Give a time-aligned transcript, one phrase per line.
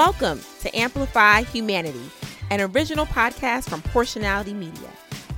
[0.00, 2.10] Welcome to Amplify Humanity,
[2.48, 4.88] an original podcast from Porshanality Media.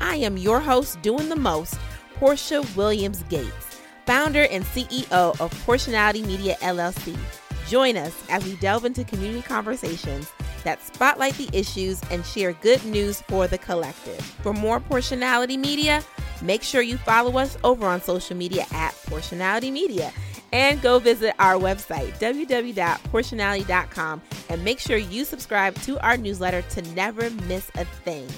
[0.01, 1.75] I am your host, doing the most,
[2.21, 7.19] Porsha Williams Gates, founder and CEO of Porshanality Media LLC.
[7.67, 10.31] Join us as we delve into community conversations
[10.63, 14.21] that spotlight the issues and share good news for the collective.
[14.45, 16.05] For more Porshanality Media,
[16.41, 20.13] make sure you follow us over on social media at Porshanality Media
[20.53, 26.83] and go visit our website, www.porshanality.com, and make sure you subscribe to our newsletter to
[26.95, 28.29] never miss a thing.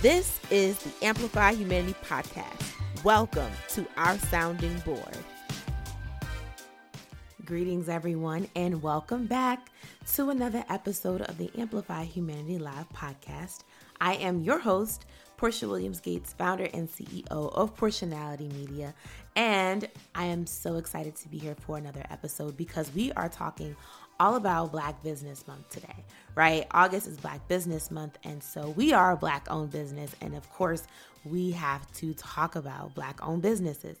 [0.00, 3.04] This is the Amplify Humanity Podcast.
[3.04, 5.16] Welcome to our sounding board.
[7.44, 9.70] Greetings, everyone, and welcome back
[10.14, 13.60] to another episode of the Amplify Humanity Live podcast.
[14.00, 15.06] I am your host,
[15.38, 18.92] Porsha Williams Gates, founder and CEO of Porshanality Media.
[19.36, 23.76] And I am so excited to be here for another episode because we are talking
[24.18, 26.66] all about Black Business Month today, right?
[26.72, 30.10] August is Black Business Month, and so we are a Black owned business.
[30.20, 30.88] And of course,
[31.24, 33.96] we have to talk about Black owned businesses.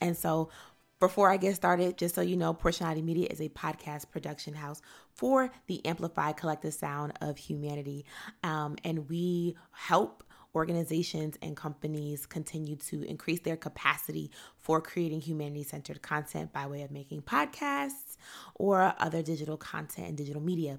[0.00, 0.50] And so,
[0.98, 4.82] before I get started, just so you know, Porshanality Media is a podcast production house
[5.14, 8.04] for the Amplified Collective Sound of Humanity.
[8.42, 15.62] Um, and we help organizations and companies continue to increase their capacity for creating humanity
[15.62, 18.16] centered content by way of making podcasts
[18.54, 20.78] or other digital content and digital media.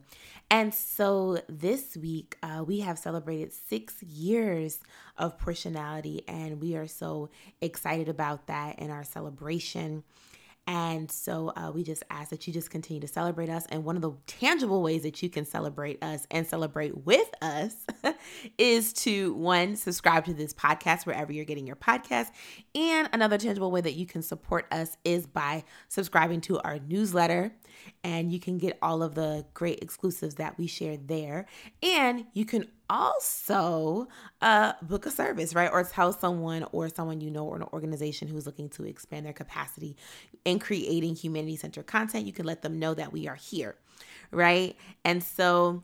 [0.50, 4.80] And so this week, uh, we have celebrated six years
[5.18, 7.30] of Porshanality, and we are so
[7.62, 10.04] excited about that in our celebration.
[10.68, 13.66] And so uh, we just ask that you just continue to celebrate us.
[13.70, 17.76] And one of the tangible ways that you can celebrate us and celebrate with us
[18.58, 22.28] is to one, subscribe to this podcast wherever you're getting your podcast.
[22.76, 27.54] And another tangible way that you can support us is by subscribing to our newsletter.
[28.04, 31.48] And you can get all of the great exclusives that we share there.
[31.82, 34.10] And you can also
[34.42, 35.70] uh, book a service, right?
[35.72, 39.34] Or tell someone or someone you know or an organization who's looking to expand their
[39.34, 39.96] capacity
[40.52, 42.26] in creating humanity centered content.
[42.26, 43.76] You can let them know that we are here,
[44.32, 44.76] right?
[45.04, 45.84] And so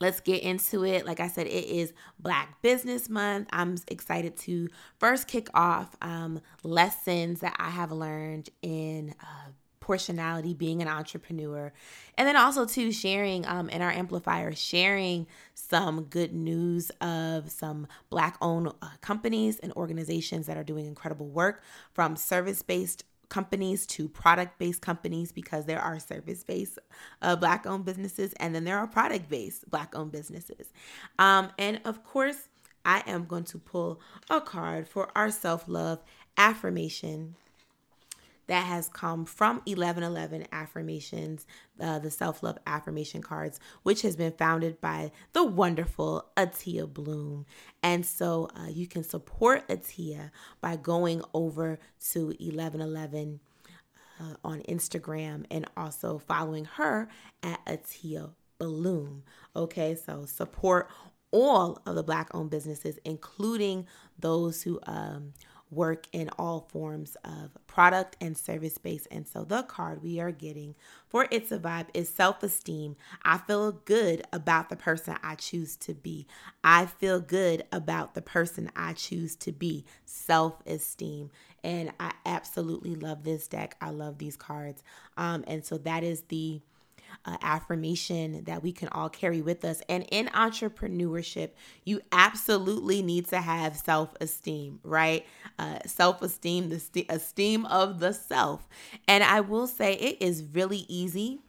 [0.00, 1.06] let's get into it.
[1.06, 3.48] Like I said, it is Black Business Month.
[3.52, 9.14] I'm excited to first kick off um, lessons that I have learned in.
[9.20, 9.50] Uh,
[9.80, 11.72] Porshanality, being an entrepreneur,
[12.18, 17.86] and then also to sharing um, in our amplifier, sharing some good news of some
[18.10, 21.62] Black owned uh, companies and organizations that are doing incredible work
[21.94, 26.78] from service based companies to product based companies because there are service based
[27.22, 30.72] uh, black owned businesses and then there are product based black owned businesses.
[31.18, 32.48] Um, and of course,
[32.84, 34.00] I am going to pull
[34.30, 36.02] a card for our self love
[36.36, 37.34] affirmation
[38.48, 41.46] that has come from 1111 affirmations,
[41.80, 47.46] uh, the self love affirmation cards, which has been founded by the wonderful Atia Bloom.
[47.82, 51.78] And so uh, you can support Atia by going over
[52.10, 53.40] to 1111
[54.20, 57.08] uh, on Instagram and also following her
[57.42, 59.22] at Atia Bloom.
[59.54, 60.88] Okay, so support
[61.30, 63.86] all of the Black owned businesses, including
[64.18, 65.34] those who um,
[65.70, 69.06] work in all forms of product and service space.
[69.10, 70.74] And so the card we are getting
[71.08, 72.96] for It's a Vibe is self esteem.
[73.22, 76.26] I feel good about the person I choose to be.
[76.64, 79.84] I feel good about the person I choose to be.
[80.04, 81.30] Self esteem.
[81.64, 83.76] And I absolutely love this deck.
[83.80, 84.82] I love these cards.
[85.16, 86.60] Um, and so that is the
[87.24, 89.82] uh, affirmation that we can all carry with us.
[89.88, 91.50] And in entrepreneurship,
[91.84, 95.26] you absolutely need to have self esteem, right?
[95.58, 98.68] Uh, self esteem, the st- esteem of the self.
[99.06, 101.40] And I will say it is really easy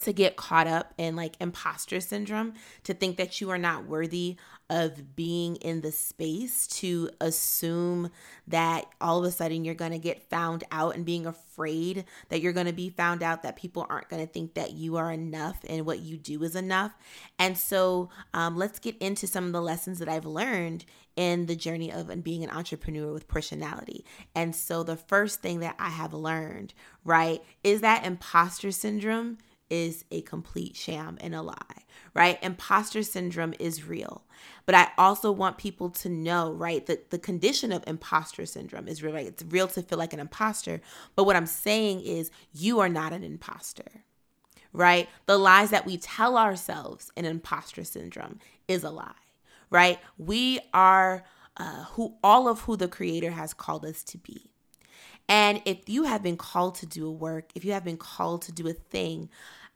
[0.00, 4.36] to get caught up in like imposter syndrome, to think that you are not worthy
[4.70, 8.10] of being in the space, to assume
[8.48, 12.40] that all of a sudden you're going to get found out and being afraid that
[12.40, 15.12] you're going to be found out, that people aren't going to think that you are
[15.12, 16.92] enough and what you do is enough.
[17.38, 21.56] And so um, let's get into some of the lessons that I've learned in the
[21.56, 24.02] journey of being an entrepreneur with Porshanality.
[24.34, 26.74] And so the first thing that I have learned,
[27.04, 29.38] right, is that imposter syndrome
[29.70, 32.38] is a complete sham and a lie, right?
[32.42, 34.24] Imposter syndrome is real.
[34.66, 39.02] But I also want people to know, right, that the condition of imposter syndrome is
[39.02, 39.26] real, right?
[39.26, 40.80] It's real to feel like an imposter.
[41.16, 44.04] But what I'm saying is, you are not an imposter,
[44.72, 45.08] right?
[45.26, 48.38] The lies that we tell ourselves in imposter syndrome
[48.68, 49.12] is a lie,
[49.70, 49.98] right?
[50.18, 51.24] We are
[51.56, 54.50] uh, who all of who the creator has called us to be.
[55.28, 58.42] And if you have been called to do a work, if you have been called
[58.42, 59.30] to do a thing,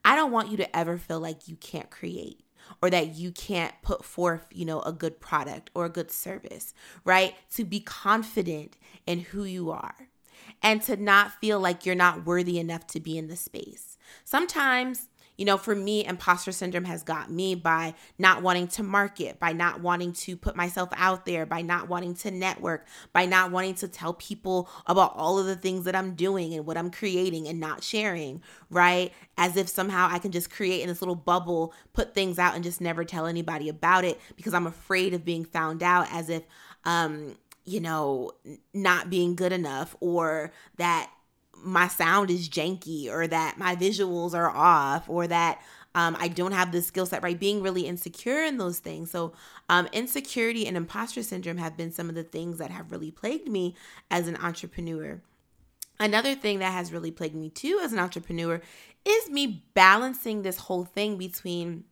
[0.04, 2.40] I don't want you to ever feel like you can't create
[2.82, 6.74] or that you can't put forth, you know, a good product or a good service,
[7.04, 7.34] right?
[7.54, 10.08] To be confident in who you are
[10.62, 13.96] and to not feel like you're not worthy enough to be in the space.
[14.24, 19.38] Sometimes you know, for me, imposter syndrome has got me by not wanting to market,
[19.38, 23.52] by not wanting to put myself out there, by not wanting to network, by not
[23.52, 26.90] wanting to tell people about all of the things that I'm doing and what I'm
[26.90, 29.12] creating and not sharing, right?
[29.36, 32.64] As if somehow I can just create in this little bubble, put things out and
[32.64, 36.42] just never tell anybody about it because I'm afraid of being found out as if,
[36.84, 38.32] um, you know,
[38.74, 41.12] not being good enough or that
[41.62, 45.60] my sound is janky or that my visuals are off or that
[45.94, 47.38] um, I don't have the skill set, right?
[47.38, 49.10] Being really insecure in those things.
[49.10, 49.32] So,
[49.68, 53.48] um, insecurity and imposter syndrome have been some of the things that have really plagued
[53.48, 53.74] me
[54.10, 55.20] as an entrepreneur.
[55.98, 58.60] Another thing that has really plagued me too as an entrepreneur
[59.04, 61.84] is me balancing this whole thing between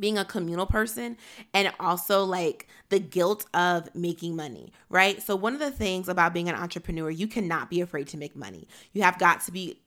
[0.00, 1.16] being a communal person
[1.54, 5.22] and also like the guilt of making money, right?
[5.22, 8.34] So, one of the things about being an entrepreneur, you cannot be afraid to make
[8.34, 8.66] money.
[8.92, 9.78] You have got to be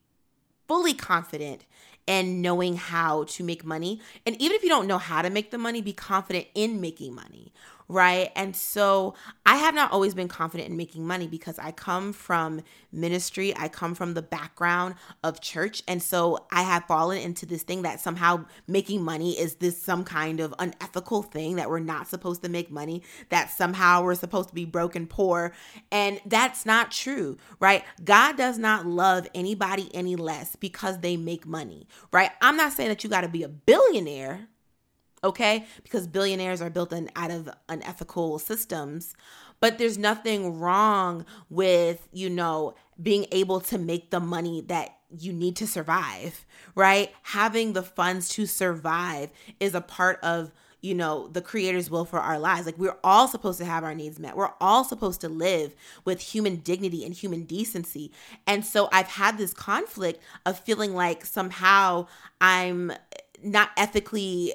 [0.67, 1.65] fully confident
[2.07, 4.01] and knowing how to make money.
[4.25, 7.15] And even if you don't know how to make the money, be confident in making
[7.15, 7.53] money,
[7.93, 8.31] right?
[8.35, 9.13] And so
[9.45, 12.61] I have not always been confident in making money because I come from
[12.91, 15.83] ministry, I come from the background of church.
[15.87, 20.03] And so I have fallen into this thing that somehow making money is this some
[20.03, 24.49] kind of unethical thing that we're not supposed to make money, that somehow we're supposed
[24.49, 25.53] to be broken poor.
[25.91, 27.83] And that's not true, right?
[28.03, 32.31] God does not love anybody any less because they make money, right?
[32.41, 34.47] I'm not saying that you got to be a billionaire
[35.23, 35.65] okay?
[35.83, 39.15] Because billionaires are built in out of unethical systems.
[39.59, 45.31] But there's nothing wrong with, you know, being able to make the money that you
[45.31, 47.11] need to survive, right?
[47.23, 50.51] Having the funds to survive is a part of
[50.83, 53.95] you know the creator's will for our lives like we're all supposed to have our
[53.95, 55.73] needs met we're all supposed to live
[56.03, 58.11] with human dignity and human decency
[58.45, 62.05] and so i've had this conflict of feeling like somehow
[62.41, 62.91] i'm
[63.41, 64.53] not ethically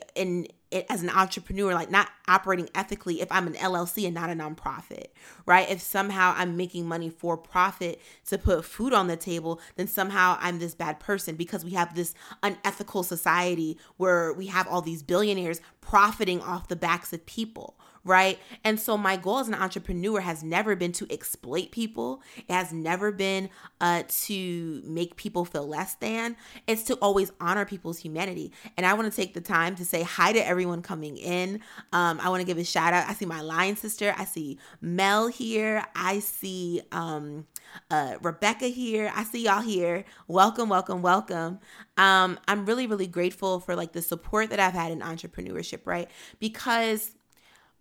[0.70, 4.34] in as an entrepreneur, like not operating ethically if I'm an LLC and not a
[4.34, 5.06] nonprofit,
[5.46, 5.68] right?
[5.70, 10.36] If somehow I'm making money for profit to put food on the table, then somehow
[10.40, 15.02] I'm this bad person because we have this unethical society where we have all these
[15.02, 17.78] billionaires profiting off the backs of people,
[18.08, 18.38] right?
[18.64, 22.22] And so my goal as an entrepreneur has never been to exploit people.
[22.37, 23.50] It has never been
[23.81, 26.37] uh, to make people feel less than.
[26.66, 28.52] It's to always honor people's humanity.
[28.76, 31.60] And I want to take the time to say hi to everyone coming in.
[31.93, 33.08] Um, I want to give a shout out.
[33.08, 34.14] I see my lion sister.
[34.16, 35.84] I see Mel here.
[35.94, 37.46] I see um,
[37.90, 39.12] uh, Rebecca here.
[39.14, 40.04] I see y'all here.
[40.26, 41.61] Welcome, welcome, welcome.
[41.99, 46.08] Um, I'm really, really grateful for like the support that I've had in entrepreneurship, right?
[46.38, 47.11] Because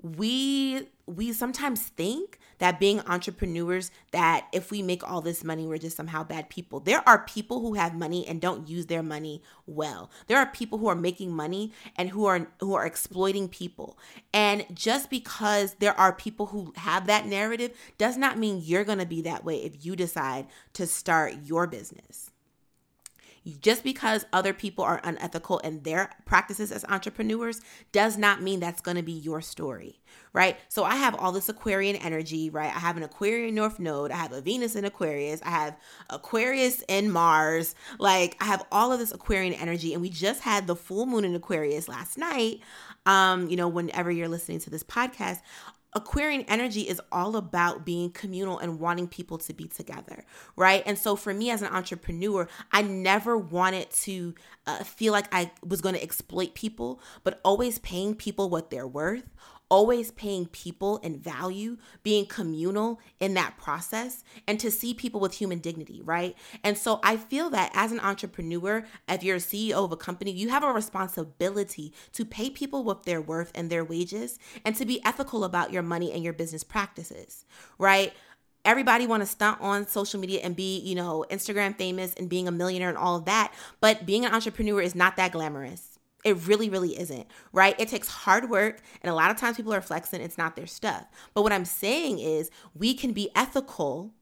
[0.01, 5.77] we we sometimes think that being entrepreneurs that if we make all this money we're
[5.77, 6.79] just somehow bad people.
[6.79, 10.11] There are people who have money and don't use their money well.
[10.27, 13.97] There are people who are making money and who are who are exploiting people.
[14.33, 18.99] And just because there are people who have that narrative does not mean you're going
[18.99, 22.31] to be that way if you decide to start your business
[23.61, 27.61] just because other people are unethical in their practices as entrepreneurs
[27.91, 29.99] does not mean that's going to be your story,
[30.33, 30.57] right?
[30.67, 32.73] So I have all this Aquarian energy, right?
[32.73, 35.77] I have an Aquarian North Node, I have a Venus in Aquarius, I have
[36.09, 40.67] Aquarius in Mars, like I have all of this Aquarian energy, and we just had
[40.67, 42.59] the full moon in Aquarius last night.
[43.05, 45.39] Um, you know, whenever you're listening to this podcast,
[45.97, 50.23] Aquarian energy is all about being communal and wanting people to be together,
[50.55, 50.83] right?
[50.85, 54.35] And so for me as an entrepreneur, I never wanted to
[54.67, 58.87] uh, feel like I was going to exploit people, but always paying people what they're
[58.87, 59.23] worth,
[59.69, 65.33] always paying people and value, being communal in that process, and to see people with
[65.33, 66.35] human dignity, right?
[66.63, 70.31] And so I feel that as an entrepreneur, if you're a CEO of a company,
[70.31, 74.85] you have a responsibility to pay people with they're worth and their wages and to
[74.85, 77.45] be ethical about your money and your business practices,
[77.77, 78.13] right?
[78.65, 82.49] everybody want to stunt on social media and be, you know, Instagram famous and being
[82.49, 83.53] a millionaire and all of that.
[83.79, 85.86] But being an entrepreneur is not that glamorous.
[86.23, 87.79] It really, really isn't, right?
[87.79, 90.67] It takes hard work, and a lot of times people are flexing, it's not their
[90.67, 91.05] stuff.
[91.33, 94.13] But what I'm saying is, we can be ethical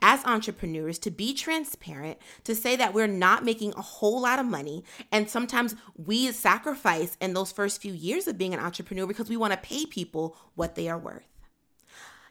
[0.00, 4.46] as entrepreneurs to be transparent, to say that we're not making a whole lot of
[4.46, 4.84] money.
[5.10, 9.36] And sometimes we sacrifice in those first few years of being an entrepreneur because we
[9.36, 11.29] want to pay people what they are worth.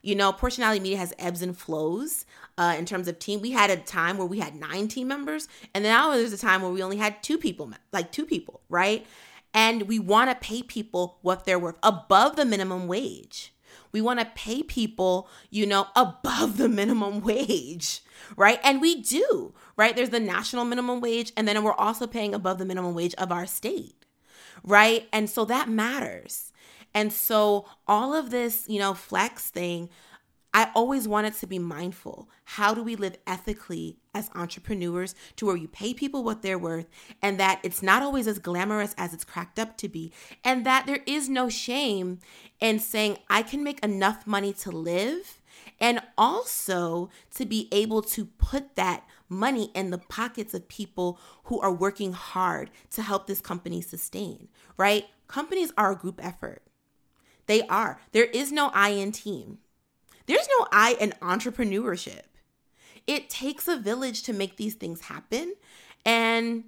[0.02, 2.26] You know, Porshanality Media has ebbs and flows
[2.58, 3.42] uh, in terms of team.
[3.42, 6.62] We had a time where we had nine team members, and now there's a time
[6.62, 9.06] where we only had two people, like two people, right?
[9.54, 13.54] And we want to pay people what they're worth above the minimum wage.
[13.92, 18.02] We want to pay people, you know, above the minimum wage,
[18.38, 18.60] right?
[18.64, 19.96] And we do, right?
[19.96, 23.32] There's the national minimum wage, and then we're also paying above the minimum wage of
[23.32, 24.06] our state,
[24.64, 25.08] right?
[25.12, 26.49] And so that matters.
[26.94, 29.90] And so all of this, you know, flex thing,
[30.54, 32.28] I always wanted to be mindful.
[32.44, 36.88] How do we live ethically as entrepreneurs to where you pay people what they're worth
[37.22, 40.12] and that it's not always as glamorous as it's cracked up to be
[40.44, 42.18] and that there is no shame
[42.60, 45.40] in saying I can make enough money to live
[45.80, 51.60] and also to be able to put that money in the pockets of people who
[51.60, 55.06] are working hard to help this company sustain, right?
[55.28, 56.64] Companies are a group effort.
[57.50, 58.00] They are.
[58.12, 59.58] There is no I in team.
[60.28, 62.22] There's no I in entrepreneurship.
[63.08, 65.56] It takes a village to make these things happen.
[66.06, 66.66] And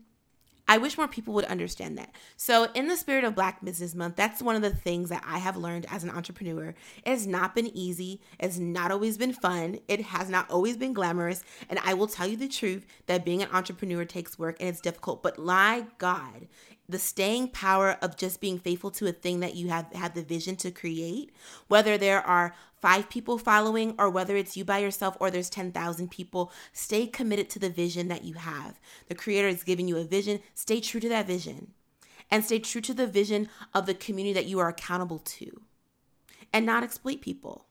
[0.71, 2.15] I wish more people would understand that.
[2.37, 5.37] So, in the spirit of Black Business Month, that's one of the things that I
[5.37, 6.73] have learned as an entrepreneur.
[7.03, 10.93] It has not been easy, it's not always been fun, it has not always been
[10.93, 11.43] glamorous.
[11.69, 14.79] And I will tell you the truth that being an entrepreneur takes work and it's
[14.79, 15.21] difficult.
[15.21, 16.47] But my God,
[16.87, 20.23] the staying power of just being faithful to a thing that you have had the
[20.23, 21.33] vision to create,
[21.67, 26.09] whether there are five people following or whether it's you by yourself or there's 10,000
[26.09, 28.79] people, stay committed to the vision that you have.
[29.07, 31.73] The creator is giving you a vision, stay true to that vision
[32.31, 35.61] and stay true to the vision of the community that you are accountable to
[36.53, 37.65] and not exploit people.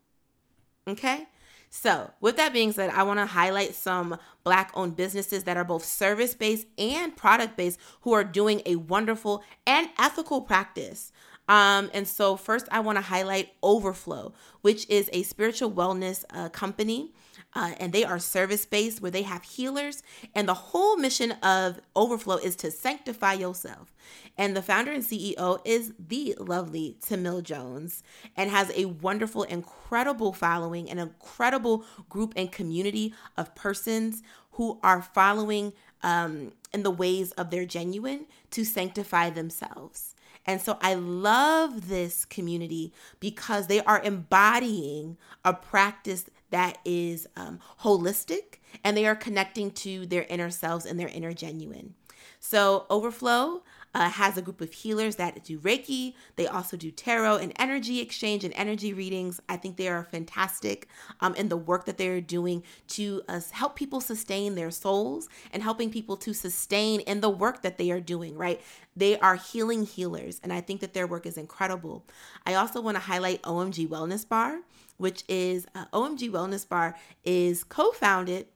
[0.87, 1.27] Okay?
[1.73, 5.65] So, with that being said, I want to highlight some Black owned businesses that are
[5.65, 11.13] both service based and product based who are doing a wonderful and ethical practice.
[11.51, 16.49] Um, and so, first, I want to highlight Overflow, which is a spiritual wellness uh,
[16.49, 17.13] company
[17.55, 20.03] uh, and they are service based where they have healers.
[20.35, 23.93] And the whole mission of Overflow is to sanctify yourself.
[24.39, 28.03] And the founder and CEO is the lovely Tamil Jones
[28.37, 34.23] and has a wonderful, incredible following, an incredible group and community of persons
[34.61, 40.15] who are following um, in the ways of their genuine to sanctify themselves.
[40.45, 47.59] And so I love this community because they are embodying a practice that is um,
[47.81, 51.95] holistic and they are connecting to their inner selves and their inner genuine.
[52.39, 53.63] So, Overflow
[53.95, 56.15] uh, has a group of healers that do Reiki.
[56.37, 59.41] They also do tarot and energy exchange and energy readings.
[59.49, 60.89] I think they are fantastic
[61.21, 65.63] um, in the work that they're doing to uh, help people sustain their souls and
[65.63, 68.61] helping people to sustain in the work that they are doing, right?
[68.97, 72.05] They are healing healers, and I think that their work is incredible.
[72.47, 74.61] I also want to highlight OMG Wellness Bar,
[74.99, 78.47] which is uh, OMG Wellness Bar is co founded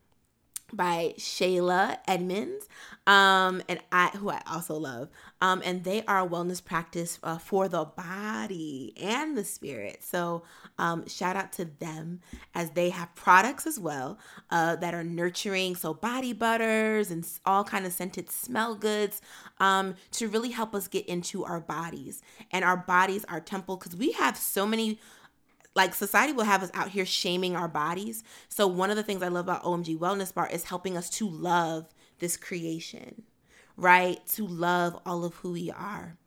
[0.75, 2.67] by Shayla Edmonds,
[3.07, 5.09] um, and I, who I also love,
[5.41, 10.03] um, and they are a wellness practice uh, for the body and the spirit.
[10.03, 10.43] So,
[10.77, 12.21] um, shout out to them
[12.53, 14.17] as they have products as well
[14.49, 15.75] uh, that are nurturing.
[15.75, 19.21] So, body butters and all kind of scented smell goods
[19.59, 23.95] um, to really help us get into our bodies and our bodies, our temple, because
[23.95, 24.99] we have so many
[25.75, 28.23] like society will have us out here shaming our bodies.
[28.49, 31.29] So one of the things I love about OMG Wellness Bar is helping us to
[31.29, 33.23] love this creation,
[33.75, 34.25] right?
[34.29, 36.17] To love all of who we are.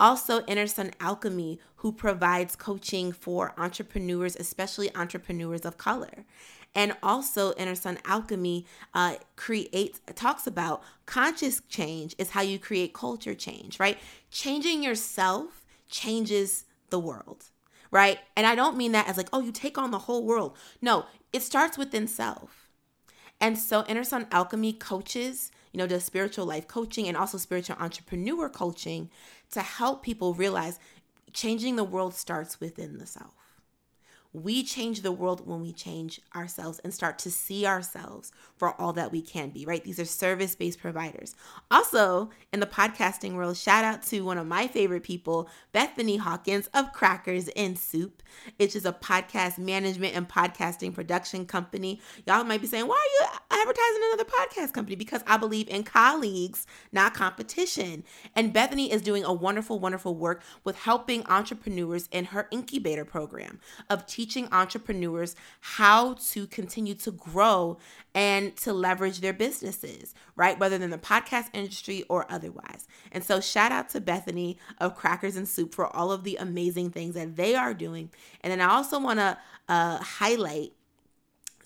[0.00, 6.24] Also, Inner Sun Alchemy, who provides coaching for entrepreneurs, especially entrepreneurs of color.
[6.74, 8.64] And also, Inner Sun Alchemy
[8.94, 13.98] uh, creates, talks about conscious change is how you create culture change, right?
[14.30, 17.46] Changing yourself changes the world
[17.90, 18.18] right?
[18.36, 20.56] And I don't mean that as like, oh, you take on the whole world.
[20.80, 22.68] No, it starts within self.
[23.40, 27.76] And so Inner Sun Alchemy coaches, you know, does spiritual life coaching and also spiritual
[27.78, 29.10] entrepreneur coaching
[29.52, 30.78] to help people realize
[31.32, 33.34] changing the world starts within the self.
[34.42, 38.92] We change the world when we change ourselves and start to see ourselves for all
[38.94, 39.82] that we can be, right?
[39.82, 41.34] These are service based providers.
[41.70, 46.68] Also, in the podcasting world, shout out to one of my favorite people, Bethany Hawkins
[46.74, 48.22] of Crackers and Soup,
[48.56, 52.00] which is a podcast management and podcasting production company.
[52.26, 54.96] Y'all might be saying, why are you advertising another podcast company?
[54.96, 58.04] Because I believe in colleagues, not competition.
[58.36, 63.60] And Bethany is doing a wonderful, wonderful work with helping entrepreneurs in her incubator program
[63.90, 67.78] of teaching teaching entrepreneurs how to continue to grow
[68.14, 70.58] and to leverage their businesses, right?
[70.58, 72.86] Whether in the podcast industry or otherwise.
[73.10, 76.90] And so, shout out to Bethany of Crackers and Soup for all of the amazing
[76.90, 78.10] things that they are doing.
[78.42, 80.72] And then I also want to uh, highlight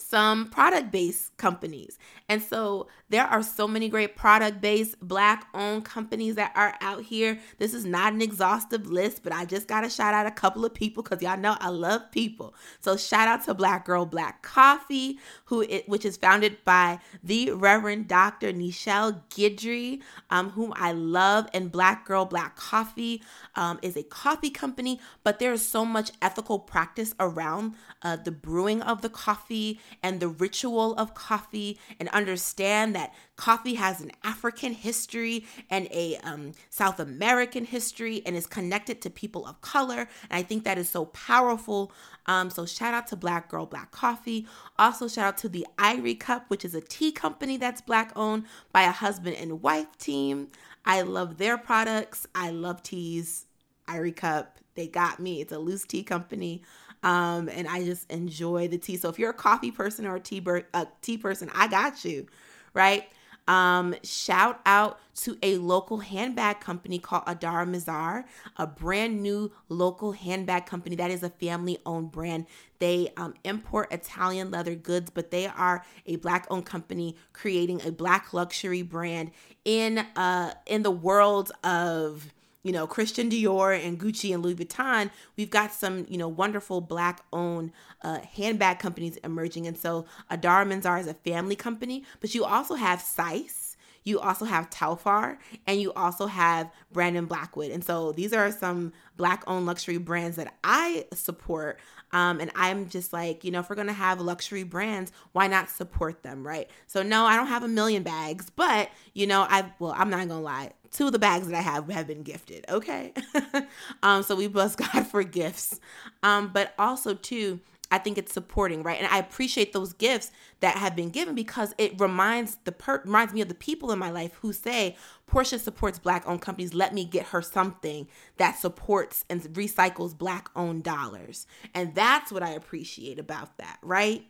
[0.03, 1.99] some product based companies.
[2.29, 7.03] And so there are so many great product based black owned companies that are out
[7.03, 7.39] here.
[7.59, 10.65] This is not an exhaustive list, but I just got to shout out a couple
[10.65, 12.55] of people because y'all know I love people.
[12.81, 17.51] So shout out to Black Girl Black Coffee, who it, which is founded by the
[17.53, 18.53] Reverend Dr.
[18.53, 21.49] Nichelle Guidry, um, whom I love.
[21.53, 23.23] And Black Girl Black Coffee
[23.55, 28.31] um, is a coffee company, but there is so much ethical practice around uh, the
[28.31, 34.13] brewing of the coffee and the ritual of coffee and understand that coffee has an
[34.23, 40.09] African history and a um, South American history and is connected to people of color.
[40.31, 41.93] And I think that is so powerful.
[42.27, 44.47] Um, so shout out to Black Girl Black Coffee.
[44.79, 48.45] Also shout out to the Irie Cup, which is a tea company that's black owned
[48.73, 50.49] by a husband and wife team.
[50.85, 52.27] I love their products.
[52.35, 53.47] I love teas.
[53.89, 55.41] Irie Cup, they got me.
[55.41, 56.63] It's a loose tea company.
[57.03, 58.97] Um, and I just enjoy the tea.
[58.97, 62.05] So if you're a coffee person or a tea, ber- a tea person, I got
[62.05, 62.27] you,
[62.75, 63.07] right?
[63.49, 68.25] Um, shout out to a local handbag company called Adara Mizar,
[68.57, 72.47] a brand new local handbag company that is a family owned brand.
[72.79, 77.91] They um, import Italian leather goods, but they are a black owned company creating a
[77.91, 79.33] black luxury brand
[79.65, 82.33] in uh in the world of
[82.63, 86.81] you know, Christian Dior and Gucci and Louis Vuitton, we've got some, you know, wonderful
[86.81, 89.67] black owned uh, handbag companies emerging.
[89.67, 93.77] And so Adara Mizar is a family company, but you also have Cise.
[94.05, 97.71] You also have Telfar and you also have Brandon Blackwood.
[97.71, 101.79] And so these are some black owned luxury brands that I support.
[102.11, 105.71] Um, and I'm just like, you know, if we're gonna have luxury brands, why not
[105.71, 106.69] support them, right?
[106.89, 110.27] So no, I don't have a million bags, but you know, I well, I'm not
[110.27, 112.65] gonna lie two of the bags that I have have been gifted.
[112.69, 113.13] Okay.
[114.03, 115.81] um, so we bless God for gifts.
[116.23, 118.99] Um, but also too, I think it's supporting, right?
[118.99, 120.31] And I appreciate those gifts
[120.61, 123.99] that have been given because it reminds the per- reminds me of the people in
[123.99, 124.97] my life who say
[125.31, 126.73] Porsha supports black owned companies.
[126.73, 131.47] Let me get her something that supports and recycles black owned dollars.
[131.75, 134.25] And that's what I appreciate about that, right?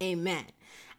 [0.00, 0.44] Amen.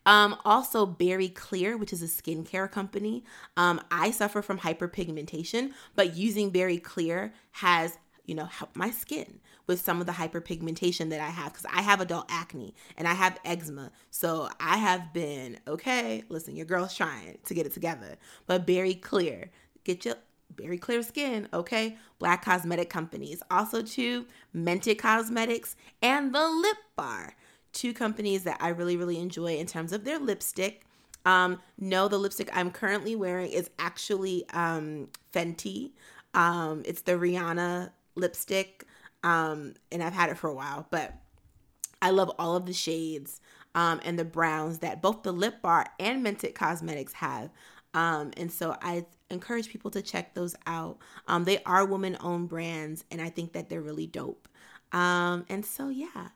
[0.05, 3.23] Um, also, Berri Clear, which is a skincare company.
[3.55, 9.39] Um, I suffer from hyperpigmentation, but using Berri Clear has you know helped my skin
[9.67, 13.13] with some of the hyperpigmentation that I have because I have adult acne and I
[13.13, 13.91] have eczema.
[14.09, 16.23] So I have been okay.
[16.29, 19.51] Listen, your girl's trying to get it together, but Berri Clear,
[19.83, 20.15] get your
[20.55, 21.97] very clear skin, okay?
[22.19, 23.41] Black cosmetic companies.
[23.49, 27.35] Also, to Mented Cosmetics and the Lip Bar
[27.73, 30.83] two companies that I really, really enjoy in terms of their lipstick.
[31.25, 35.91] Um, no, the lipstick I'm currently wearing is actually um, Fenty.
[36.33, 38.85] Um, it's the Rihanna lipstick,
[39.23, 41.13] um, and I've had it for a while, but
[42.01, 43.41] I love all of the shades
[43.75, 47.51] um, and the browns that both the Lip Bar and Mented Cosmetics have.
[47.93, 50.97] Um, and so I encourage people to check those out.
[51.27, 54.47] Um, they are woman owned brands, and I think that they're really dope.
[54.91, 56.29] Um, and so, yeah,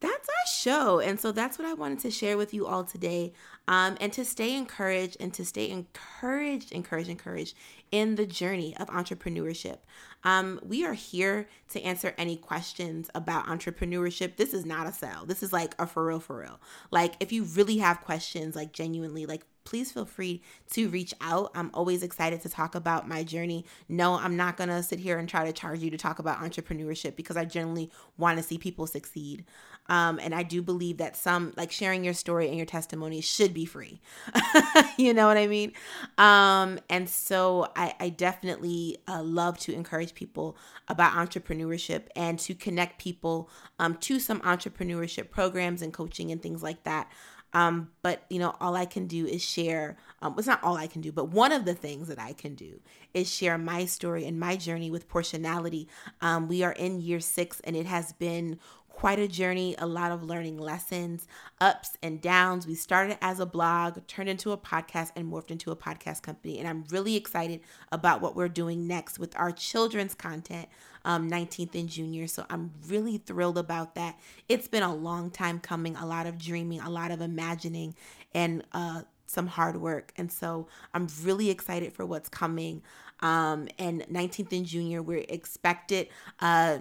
[0.00, 1.00] that's our show.
[1.00, 3.32] And so that's what I wanted to share with you all today.
[3.68, 7.56] Um, and to stay encouraged and to stay encouraged, encouraged, encouraged
[7.90, 9.78] in the journey of entrepreneurship.
[10.22, 14.36] Um, we are here to answer any questions about entrepreneurship.
[14.36, 15.24] This is not a sell.
[15.24, 16.60] This is like a for real, for real.
[16.90, 21.50] Like if you really have questions, like genuinely, like please feel free to reach out.
[21.54, 23.66] I'm always excited to talk about my journey.
[23.88, 26.38] No, I'm not going to sit here and try to charge you to talk about
[26.38, 29.44] entrepreneurship because I generally want to see people succeed.
[29.88, 33.54] Um, and I do believe that some, like sharing your story and your testimony, should
[33.54, 34.00] be free.
[34.96, 35.72] you know what I mean?
[36.18, 40.56] Um, and so I, I definitely uh, love to encourage people
[40.88, 43.48] about entrepreneurship and to connect people
[43.78, 47.10] um, to some entrepreneurship programs and coaching and things like that.
[47.56, 49.96] Um, but you know, all I can do is share.
[50.20, 52.54] Um, it's not all I can do, but one of the things that I can
[52.54, 52.80] do
[53.14, 55.86] is share my story and my journey with Porshanality.
[56.20, 58.58] Um, we are in year six, and it has been
[58.90, 61.26] quite a journey, a lot of learning lessons,
[61.58, 62.66] ups and downs.
[62.66, 66.58] We started as a blog, turned into a podcast, and morphed into a podcast company.
[66.58, 70.68] And I'm really excited about what we're doing next with our children's content
[71.06, 72.26] um, 19th and junior.
[72.26, 74.18] So I'm really thrilled about that.
[74.48, 77.94] It's been a long time coming, a lot of dreaming, a lot of imagining,
[78.34, 80.12] and uh, some hard work.
[80.16, 82.82] And so I'm really excited for what's coming.
[83.20, 86.08] Um, and 19th and junior, we're expected.
[86.40, 86.80] Uh,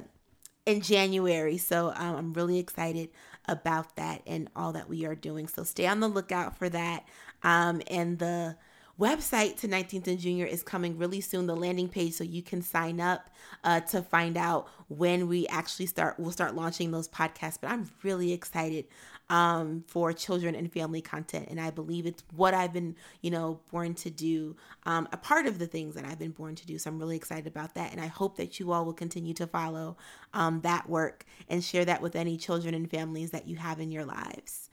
[0.66, 1.60] in January.
[1.60, 3.10] So um, I'm really excited
[3.48, 5.48] about that and all that we are doing.
[5.48, 7.06] So stay on the lookout for that.
[7.44, 8.56] Um, and the
[9.00, 11.48] website to 19th and Junior is coming really soon.
[11.48, 13.30] The landing page, so you can sign up
[13.64, 16.20] uh, to find out when we actually start.
[16.20, 17.58] We'll start launching those podcasts.
[17.60, 18.86] But I'm really excited
[19.30, 23.60] um, for children and family content, and I believe it's what I've been, you know,
[23.72, 24.56] born to do.
[24.84, 26.78] Um, a part of the things that I've been born to do.
[26.78, 29.48] So I'm really excited about that, and I hope that you all will continue to
[29.48, 29.98] follow
[30.34, 33.92] um, that work and share that with any children and families that you have in
[33.92, 34.70] your lives.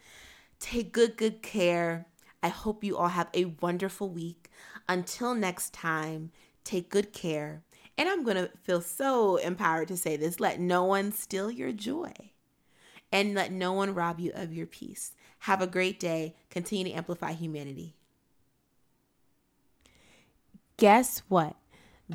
[0.61, 2.06] Take good, good care
[2.42, 4.50] I hope you all have a wonderful week.
[4.88, 6.33] Until next time,
[6.64, 7.62] take good care.
[7.96, 11.72] And I'm going to feel so empowered to say this let no one steal your
[11.72, 12.12] joy
[13.12, 15.14] and let no one rob you of your peace.
[15.40, 16.35] Have a great day.
[16.50, 17.94] Continue to amplify humanity.
[20.78, 21.57] Guess what?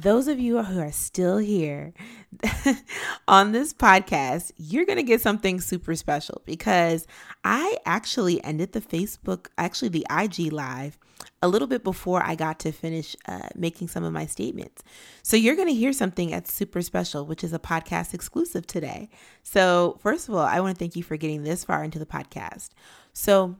[0.02, 1.94] Those of you who are still here
[3.28, 7.08] on this podcast, you're going to get something super special because
[7.44, 11.00] I actually ended the Facebook, actually the IG live
[11.42, 14.84] a little bit before I got to finish uh, making some of my statements.
[15.24, 19.10] So you're going to hear something that's super special, which is a podcast exclusive today.
[19.44, 22.06] So, first of all, I want to thank you for getting this far into the
[22.06, 22.70] podcast.
[23.14, 23.58] So,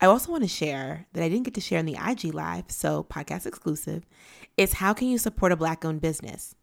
[0.00, 2.66] I also want to share that I didn't get to share in the IG live,
[2.68, 4.06] so podcast exclusive,
[4.58, 6.54] is how can you support a black owned business?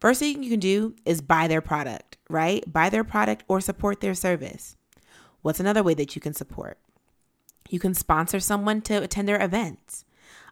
[0.00, 2.64] First thing you can do is buy their product, right?
[2.70, 4.76] Buy their product or support their service.
[5.42, 6.78] What's another way that you can support?
[7.70, 10.04] You can sponsor someone to attend their events.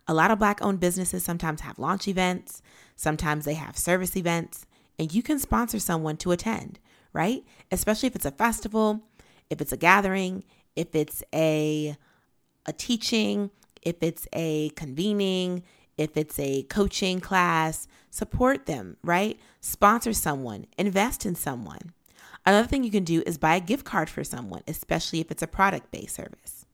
[0.06, 2.62] A lot of black owned businesses sometimes have launch events,
[2.94, 4.66] sometimes they have service events,
[4.98, 6.78] and you can sponsor someone to attend,
[7.12, 7.42] right?
[7.72, 9.00] Especially if it's a festival,
[9.48, 10.44] if it's a gathering,
[10.76, 11.96] if it's a
[12.66, 13.50] a teaching,
[13.82, 15.62] if it's a convening,
[15.96, 19.38] if it's a coaching class, support them, right?
[19.60, 21.92] Sponsor someone, invest in someone.
[22.46, 25.42] Another thing you can do is buy a gift card for someone, especially if it's
[25.42, 26.66] a product based service.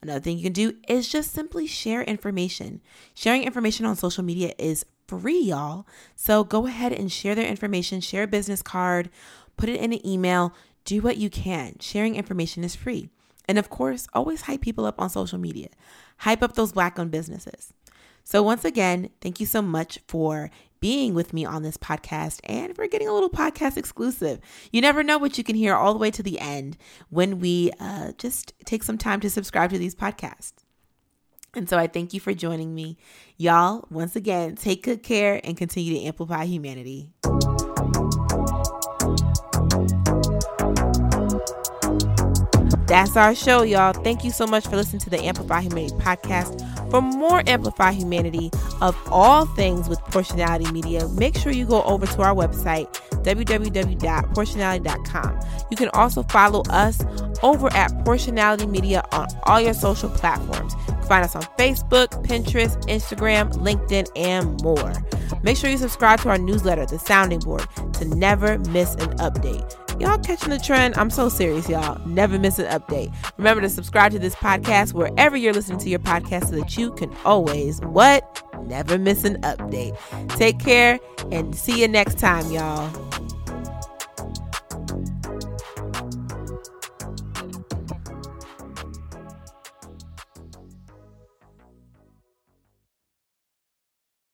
[0.00, 2.80] Another thing you can do is just simply share information.
[3.14, 5.86] Sharing information on social media is free, y'all.
[6.16, 9.10] So go ahead and share their information, share a business card,
[9.56, 11.76] put it in an email, do what you can.
[11.80, 13.10] Sharing information is free.
[13.46, 15.68] And of course, always hype people up on social media.
[16.18, 17.72] Hype up those black owned businesses.
[18.24, 22.74] So, once again, thank you so much for being with me on this podcast and
[22.74, 24.40] for getting a little podcast exclusive.
[24.72, 26.76] You never know what you can hear all the way to the end
[27.08, 30.64] when we uh, just take some time to subscribe to these podcasts.
[31.54, 32.96] And so I thank you for joining me.
[33.36, 37.10] Y'all, once again, take good care and continue to amplify humanity.
[42.86, 43.92] That's our show, y'all.
[43.92, 46.71] Thank you so much for listening to the Amplify Humanity podcast.
[46.92, 48.50] For more Amplify Humanity
[48.82, 52.92] of all things with Porshanality Media, make sure you go over to our website,
[53.24, 55.40] www.porshanality.com.
[55.70, 57.02] You can also follow us
[57.42, 60.74] over at Porshanality Media on all your social platforms.
[61.08, 64.92] Find us on Facebook, Pinterest, Instagram, LinkedIn, and more.
[65.42, 69.78] Make sure you subscribe to our newsletter, The Sounding Board, to never miss an update.
[70.00, 70.96] Y'all catching the trend?
[70.96, 72.04] I'm so serious, y'all.
[72.06, 73.14] Never miss an update.
[73.36, 76.92] Remember to subscribe to this podcast wherever you're listening to your podcast so that you
[76.92, 78.42] can always, what?
[78.64, 79.96] Never miss an update.
[80.36, 80.98] Take care
[81.30, 82.90] and see you next time, y'all.